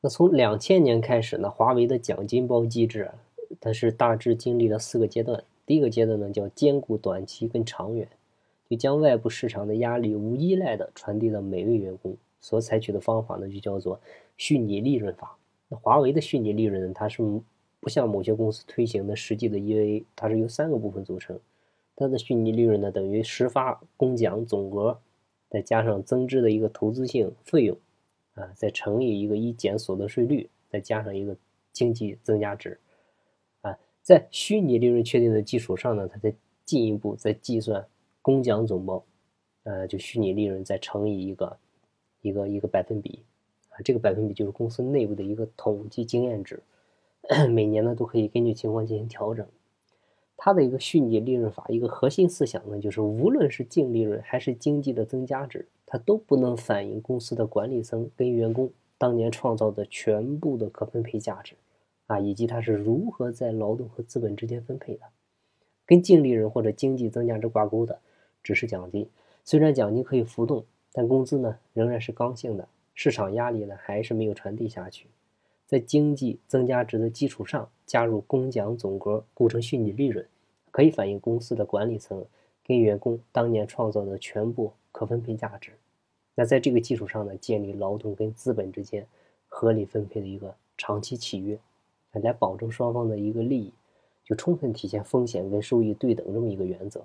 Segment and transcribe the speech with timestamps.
[0.00, 3.10] 那从两千年开始呢，华为的奖金包机制，
[3.60, 5.42] 它是大致经历了四个阶段。
[5.66, 8.08] 第一个阶段呢，叫兼顾短期跟长远，
[8.70, 12.16] 就将外部市场的压力无依赖的传递到每位员工。
[12.40, 14.00] 所采取的方法呢，就叫做
[14.36, 15.36] 虚拟利润法。
[15.68, 17.20] 那华为的虚拟利润呢，它是
[17.80, 21.36] 不像某些公司推行的实际的 EVA，它是由三个部分组成。
[21.96, 25.00] 它的虚拟利润呢，等于实发公奖总额，
[25.50, 27.76] 再加上增值的一个投资性费用。
[28.38, 31.36] 啊，再乘以一个一减所得税率，再加上一个
[31.72, 32.78] 经济增加值，
[33.62, 36.32] 啊，在虚拟利润确定的基础上呢，它再
[36.64, 37.84] 进一步再计算
[38.22, 39.04] 公奖总包，
[39.64, 41.58] 呃，就虚拟利润再乘以一个
[42.20, 43.24] 一个一个百分比，
[43.70, 46.62] 啊，这个百分比就是公司内部的一个统计经验值，
[47.50, 49.44] 每年呢都可以根据情况进行调整。
[50.36, 55.66] 它的一个虚拟利润法一个核心思想呢，就是无论是净利润还是经济的增加值。
[55.90, 61.54] 它都不能反映公司的管理层跟员工当年创造的全部的可分配价值，
[62.08, 65.06] 啊，以及它是如何在劳动和资本之间分配的。
[65.86, 67.98] 跟净利润或者经济增加值挂钩的
[68.42, 69.08] 只是奖金，
[69.44, 70.62] 虽然奖金可以浮动，
[70.92, 75.06] 但工资呢仍然是刚性的，市场压力呢还是没有传递下去。
[75.64, 80.26] 在经济增加值的基础上加入公奖总额构成虚拟利润，
[80.70, 82.26] 可以反映公司的管理层
[82.62, 84.74] 跟员工当年创造的全部。
[84.90, 85.70] 可分配价值，
[86.38, 89.04] 那在这个基础上呢，建立劳动跟资本之间
[89.48, 91.58] 合理分配的一个长期契约，
[92.12, 93.72] 来保证双方的一个利益，
[94.24, 97.00] 就充分体现风险跟收益对等这么一个原则，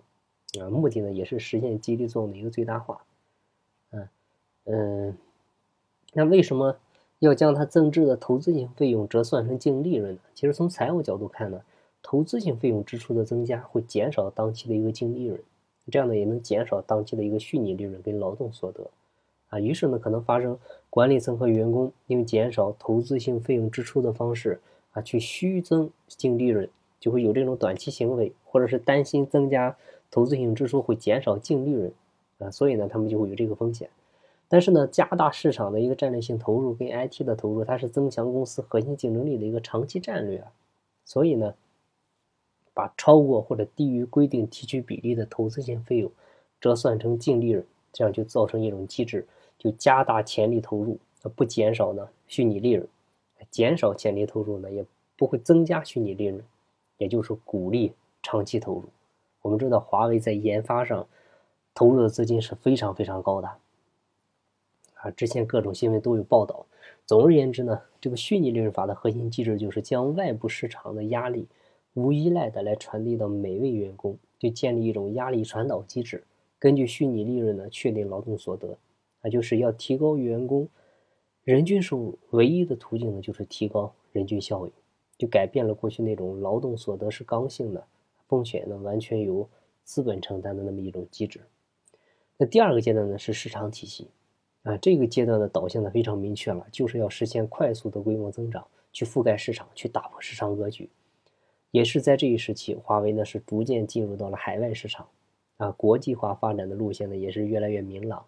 [0.62, 3.04] 啊，目的呢也是实现激励作用的一个最大化，
[3.90, 4.08] 嗯
[4.66, 5.18] 嗯，
[6.14, 6.78] 那为什么
[7.18, 10.20] 要将它增值的投资性费用折算成净利润呢？
[10.36, 11.64] 其实从财务角度看呢，
[12.04, 15.42] 投资性费用支出的增加会减少当期的一个净利润。
[15.90, 18.90] 这样呢，也能减少当期的一个虚拟利润跟劳动所得，
[19.54, 20.58] 啊，于是呢，可能发生
[20.90, 24.60] 管理层和员工因为减少投资性费用支出的方式
[24.94, 26.68] 啊，去虚增净利润，
[27.00, 29.76] 就会有这种短期行为，或者是担心增加
[30.10, 31.94] 投资性支出会减少净利润，
[32.40, 33.90] 啊，所以呢，他们就会有这个风险。
[34.48, 40.44] 但是呢，加大市场的一个战略性投入跟 IT 的投入，它是增强公司核心竞争力的一个长期战略，
[41.06, 41.54] 所以呢。
[42.76, 46.12] 把超过或者低于规定提取比例的投资性费用
[46.60, 49.28] 折算成净利润，这样就造成一种机制，
[49.58, 52.88] 就加大潜力投入，而不减少呢虚拟利润，
[53.50, 56.44] 减少潜力投入呢也不会增加虚拟利润，
[56.98, 58.84] 也就是鼓励长期投入。
[59.42, 61.08] 我们知道华为在研发上
[61.74, 63.52] 投入的资金是非常非常高的，
[64.96, 66.66] 啊，之前各种新闻都有报道。
[67.06, 71.48] 总而言之呢，这个虚拟利润法的核心机制就是将外部市场的压力。
[71.96, 76.24] 无依赖的来传递到每位员工，就建立一种压力传导机制。
[76.58, 78.76] 根据虚拟利润呢，确定劳动所得，
[79.24, 80.68] 那，就是要提高员工
[81.44, 82.20] 人均收入。
[82.32, 84.72] 唯一的途径呢，就是提高人均效益，
[85.18, 87.88] 就改变了过去那种劳动所得是刚性的，
[88.28, 89.50] 风险呢完全由
[89.84, 91.40] 资本承担的那么一种机制。
[92.38, 94.10] 那第二个阶段呢，是市场体系，
[94.64, 100.90] 啊，这个阶段的导向呢非常明确了，就是要实现快速的规模增长，去覆盖市场，去打破市场格局。
[101.72, 105.08] 也是在这一时期，华为呢是逐渐进入到了海外市场，
[105.58, 108.26] 啊，国际化发展的路线呢也是越来越明朗，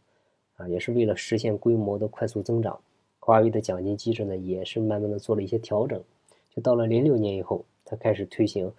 [0.56, 2.80] 啊，也是为了实现规模的快速增长，
[3.20, 6.02] 华为的奖金机制呢也是慢慢的做了一些调整，
[6.50, 8.72] 就到了零六年以后，它开始推行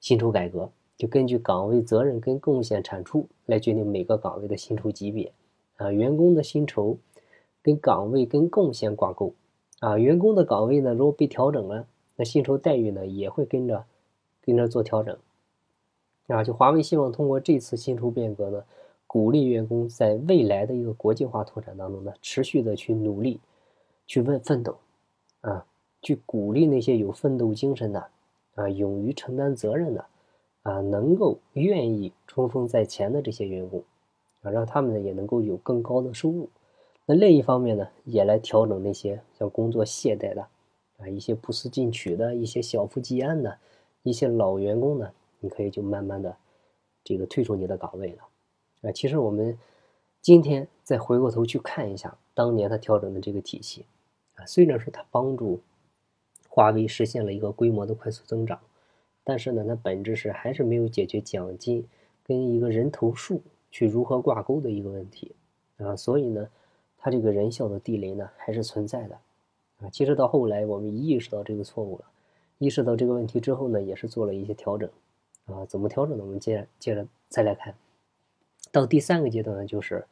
[0.00, 5.32] 薪酬改革，就根据岗位责任跟贡献产出来决定每个岗位的薪酬级别，
[5.76, 6.96] 啊，员工的薪酬
[7.62, 9.34] 跟岗位跟贡献挂钩，
[9.80, 11.86] 啊，员工的岗位呢如果被调整了，
[12.16, 13.84] 那薪酬待遇呢也会跟着。
[14.42, 15.18] 跟着做调整，
[16.28, 18.62] 啊，就华为希望通过这次薪酬变革呢，
[19.16, 23.40] 鼓励员工在未来的一个国际化拓展当中呢，持续的去努力，
[24.06, 24.76] 去奋奋斗，
[25.40, 25.64] 啊，
[26.02, 28.06] 去鼓励那些有奋斗精神的，
[28.56, 30.04] 啊，勇于承担责任的，
[30.64, 33.82] 啊，能够愿意冲锋在前的这些员工，
[34.42, 36.50] 啊，让他们呢也能够有更高的收入。
[37.06, 40.46] 那另一方面呢，也来调整那些像工作懈怠的，
[40.98, 43.56] 啊，一些不思进取的，一些小富即安的。
[44.02, 45.10] 一些老员工呢，
[45.40, 46.36] 你可以就慢慢的
[47.02, 48.22] 这个退出你的岗位了，
[48.82, 49.58] 啊，其实我们
[50.20, 53.84] 今天再回过头去看一下当年他调整的这个体系，
[54.34, 55.60] 啊，虽然说它帮助
[56.48, 58.58] 华为实现了一个规模的快速增长，
[59.24, 61.86] 但是呢，它本质是还是没有解决奖金
[62.24, 65.34] 跟一个人头数去如何挂钩的一个问题，
[65.78, 66.48] 啊，所以呢，
[66.98, 69.18] 它这个人效的地雷呢还是存在的，
[69.80, 72.04] 啊，其实到后来我们意识到这个错误了。
[72.58, 74.88] 意识到这个问题之后呢，也是做了一些调整，
[75.44, 76.24] 啊，怎么调整呢？
[76.24, 77.74] 我们接着接着再来看，
[78.76, 80.04] 到第三个阶段呢，就是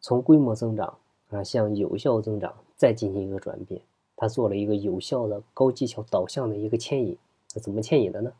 [0.00, 0.96] 从规模增长
[1.30, 3.82] 啊向有效增长再进行一个转变，
[4.14, 7.18] 它做了一个有效的高技巧导向的一个牵引。
[7.56, 8.32] 那怎么牵引的呢？